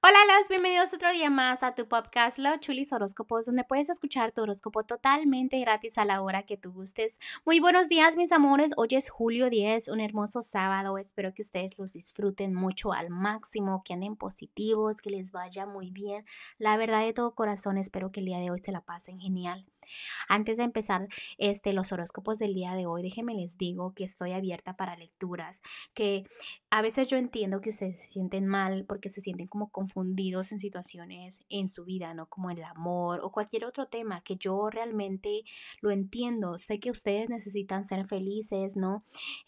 [0.00, 4.30] Hola, los bienvenidos otro día más a tu podcast Los Chulis Horóscopos, donde puedes escuchar
[4.30, 7.18] tu horóscopo totalmente gratis a la hora que tú gustes.
[7.44, 8.70] Muy buenos días, mis amores.
[8.76, 10.98] Hoy es julio 10, un hermoso sábado.
[10.98, 15.90] Espero que ustedes los disfruten mucho al máximo, que anden positivos, que les vaya muy
[15.90, 16.24] bien.
[16.58, 19.66] La verdad de todo corazón, espero que el día de hoy se la pasen genial.
[20.28, 21.08] Antes de empezar
[21.38, 25.62] este, los horóscopos del día de hoy, déjenme les digo que estoy abierta para lecturas,
[25.94, 26.24] que
[26.70, 30.60] a veces yo entiendo que ustedes se sienten mal porque se sienten como confundidos en
[30.60, 32.26] situaciones en su vida, ¿no?
[32.26, 35.44] Como el amor o cualquier otro tema que yo realmente
[35.80, 36.58] lo entiendo.
[36.58, 38.98] Sé que ustedes necesitan ser felices, ¿no?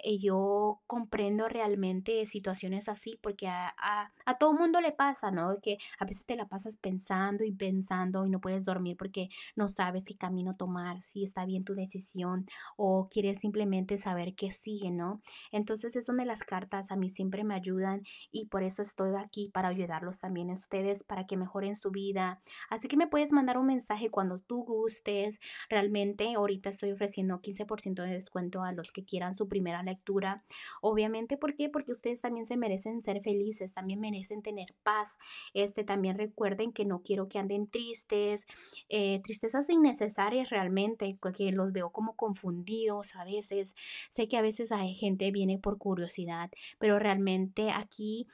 [0.03, 5.59] Y yo comprendo realmente situaciones así porque a, a, a todo mundo le pasa, ¿no?
[5.61, 9.69] Que a veces te la pasas pensando y pensando y no puedes dormir porque no
[9.69, 14.91] sabes qué camino tomar, si está bien tu decisión o quieres simplemente saber qué sigue,
[14.91, 15.21] ¿no?
[15.53, 19.51] Entonces es donde las cartas a mí siempre me ayudan y por eso estoy aquí
[19.53, 22.41] para ayudarlos también a ustedes para que mejoren su vida.
[22.69, 25.41] Así que me puedes mandar un mensaje cuando tú gustes.
[25.69, 30.37] Realmente ahorita estoy ofreciendo 15% de descuento a los que quieran su primera lectura.
[30.81, 31.69] Obviamente, ¿por qué?
[31.69, 35.17] Porque ustedes también se merecen ser felices, también merecen tener paz.
[35.53, 38.47] Este también recuerden que no quiero que anden tristes,
[38.89, 43.75] eh, tristezas innecesarias realmente, que los veo como confundidos a veces.
[44.09, 48.27] Sé que a veces hay gente viene por curiosidad, pero realmente aquí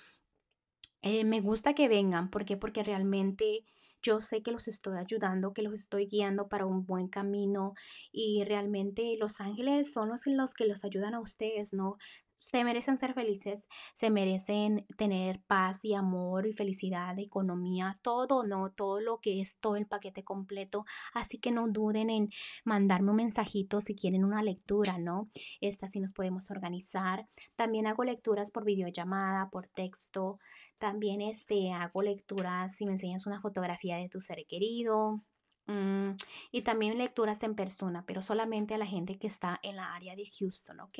[1.02, 2.30] eh, me gusta que vengan.
[2.30, 2.56] ¿Por qué?
[2.56, 3.64] Porque realmente
[4.02, 7.74] yo sé que los estoy ayudando, que los estoy guiando para un buen camino
[8.12, 11.96] y realmente los ángeles son los, los que los ayudan a ustedes, ¿no?
[12.38, 18.70] Se merecen ser felices, se merecen tener paz y amor y felicidad, economía, todo, ¿no?
[18.70, 20.84] Todo lo que es todo el paquete completo.
[21.14, 22.28] Así que no duden en
[22.64, 25.28] mandarme un mensajito si quieren una lectura, ¿no?
[25.60, 27.26] Esta sí nos podemos organizar.
[27.56, 30.38] También hago lecturas por videollamada, por texto.
[30.78, 35.22] También este, hago lecturas si me enseñas una fotografía de tu ser querido.
[35.66, 36.10] Mm,
[36.52, 40.14] y también lecturas en persona, pero solamente a la gente que está en la área
[40.14, 40.98] de Houston, ¿ok?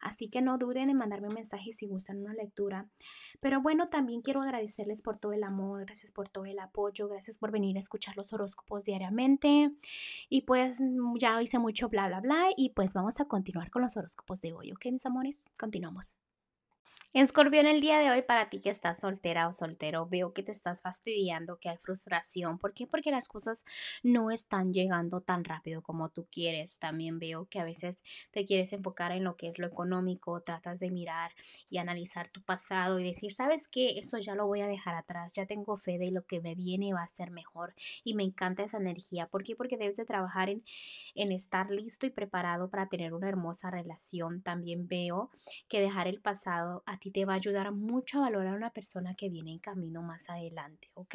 [0.00, 2.88] Así que no duden en mandarme un mensaje si gustan una lectura.
[3.40, 7.36] Pero bueno, también quiero agradecerles por todo el amor, gracias por todo el apoyo, gracias
[7.38, 9.72] por venir a escuchar los horóscopos diariamente.
[10.30, 12.48] Y pues mm, ya hice mucho bla, bla, bla.
[12.56, 15.50] Y pues vamos a continuar con los horóscopos de hoy, ¿ok, mis amores?
[15.58, 16.31] Continuamos.
[17.14, 20.42] Escorpio, en el día de hoy, para ti que estás soltera o soltero, veo que
[20.42, 22.56] te estás fastidiando, que hay frustración.
[22.56, 22.86] ¿Por qué?
[22.86, 23.64] Porque las cosas
[24.02, 26.78] no están llegando tan rápido como tú quieres.
[26.78, 30.80] También veo que a veces te quieres enfocar en lo que es lo económico, tratas
[30.80, 31.32] de mirar
[31.68, 33.98] y analizar tu pasado y decir, ¿sabes qué?
[33.98, 36.94] Eso ya lo voy a dejar atrás, ya tengo fe de lo que me viene
[36.94, 37.74] va a ser mejor.
[38.04, 39.26] Y me encanta esa energía.
[39.26, 39.54] ¿Por qué?
[39.54, 40.64] Porque debes de trabajar en,
[41.14, 44.40] en estar listo y preparado para tener una hermosa relación.
[44.40, 45.28] También veo
[45.68, 48.72] que dejar el pasado a ti te va a ayudar mucho a valorar a una
[48.72, 51.14] persona que viene en camino más adelante, ¿ok?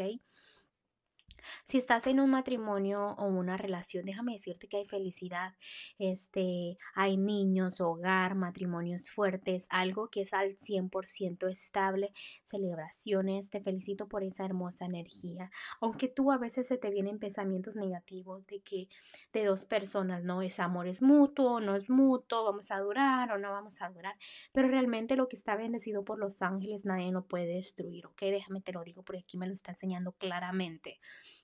[1.64, 5.54] Si estás en un matrimonio o una relación, déjame decirte que hay felicidad,
[6.00, 12.12] este, hay niños, hogar, matrimonios fuertes, algo que es al 100% estable,
[12.44, 15.52] celebraciones, te felicito por esa hermosa energía.
[15.82, 18.88] Aunque tú a veces se te vienen pensamientos negativos de que
[19.34, 23.38] de dos personas, no es amor es mutuo, no es mutuo, vamos a durar o
[23.38, 24.16] no vamos a durar,
[24.52, 28.22] pero realmente lo que está bendecido por los ángeles nadie lo puede destruir, ¿ok?
[28.22, 31.00] Déjame te lo digo porque aquí me lo está enseñando claramente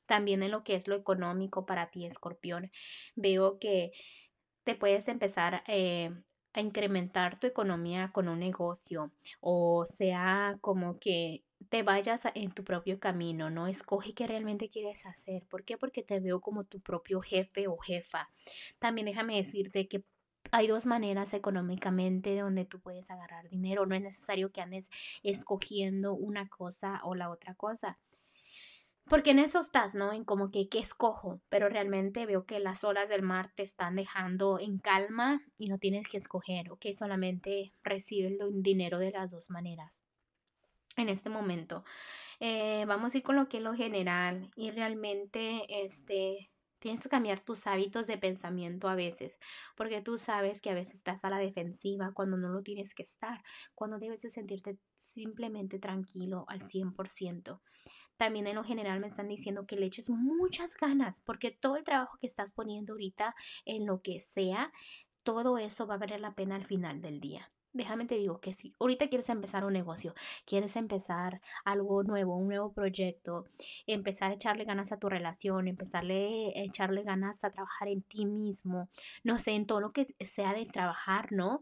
[0.06, 2.72] también en lo que es lo económico para ti, escorpión.
[3.16, 3.92] Veo que
[4.64, 6.12] te puedes empezar eh,
[6.54, 9.12] a incrementar tu economía con un negocio
[9.42, 13.68] o sea como que te vayas en tu propio camino, ¿no?
[13.68, 15.46] Escoge qué realmente quieres hacer.
[15.48, 15.78] ¿Por qué?
[15.78, 18.30] Porque te veo como tu propio jefe o jefa.
[18.80, 20.04] También déjame decirte que
[20.52, 23.86] hay dos maneras económicamente donde tú puedes agarrar dinero.
[23.86, 24.90] No es necesario que andes
[25.24, 27.98] escogiendo una cosa o la otra cosa.
[29.10, 30.14] Porque en eso estás, ¿no?
[30.14, 31.42] En como que, ¿qué escojo?
[31.50, 35.78] Pero realmente veo que las olas del mar te están dejando en calma y no
[35.78, 36.86] tienes que escoger, ¿ok?
[36.98, 40.04] Solamente recibe el dinero de las dos maneras.
[40.96, 41.84] En este momento.
[42.40, 46.52] Eh, vamos a ir con lo que es lo general y realmente, este,
[46.84, 49.40] Tienes que cambiar tus hábitos de pensamiento a veces,
[49.78, 53.04] porque tú sabes que a veces estás a la defensiva cuando no lo tienes que
[53.04, 53.42] estar,
[53.74, 57.62] cuando debes de sentirte simplemente tranquilo al 100%.
[58.24, 61.84] También en lo general me están diciendo que le eches muchas ganas, porque todo el
[61.84, 63.36] trabajo que estás poniendo ahorita
[63.66, 64.72] en lo que sea,
[65.24, 67.52] todo eso va a valer la pena al final del día.
[67.74, 70.14] Déjame te digo que si ahorita quieres empezar un negocio,
[70.46, 73.44] quieres empezar algo nuevo, un nuevo proyecto,
[73.88, 78.26] empezar a echarle ganas a tu relación, empezarle a echarle ganas a trabajar en ti
[78.26, 78.88] mismo,
[79.26, 81.60] no sé, en todo lo que sea de trabajar, ¿no?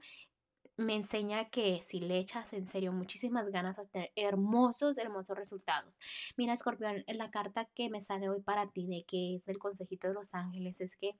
[0.77, 6.00] Me enseña que si le echas en serio muchísimas ganas a tener hermosos, hermosos resultados.
[6.38, 10.07] Mira, Escorpión, la carta que me sale hoy para ti de que es el consejito
[10.07, 11.15] de los ángeles es que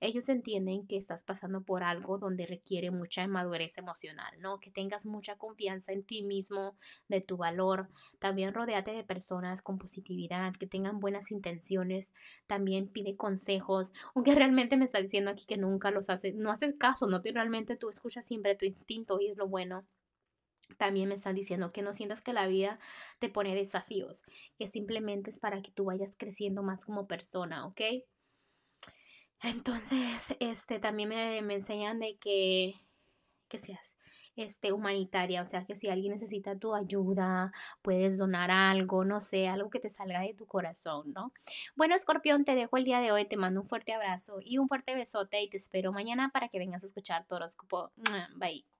[0.00, 4.58] ellos entienden que estás pasando por algo donde requiere mucha madurez emocional, ¿no?
[4.58, 6.76] Que tengas mucha confianza en ti mismo,
[7.08, 7.88] de tu valor.
[8.18, 12.10] También rodeate de personas con positividad, que tengan buenas intenciones.
[12.46, 16.74] También pide consejos, aunque realmente me está diciendo aquí que nunca los haces, no haces
[16.78, 19.86] caso, no te realmente tú escuchas siempre tu instinto y es lo bueno.
[20.78, 22.78] También me están diciendo que no sientas que la vida
[23.18, 24.22] te pone desafíos,
[24.58, 27.80] que simplemente es para que tú vayas creciendo más como persona, ¿ok?
[29.42, 32.74] Entonces, este, también me, me enseñan de que,
[33.48, 33.96] que seas
[34.36, 37.52] este, humanitaria, o sea, que si alguien necesita tu ayuda,
[37.82, 41.32] puedes donar algo, no sé, algo que te salga de tu corazón, ¿no?
[41.76, 44.68] Bueno, escorpión, te dejo el día de hoy, te mando un fuerte abrazo y un
[44.68, 47.92] fuerte besote y te espero mañana para que vengas a escuchar horóscopo.
[48.36, 48.79] Bye.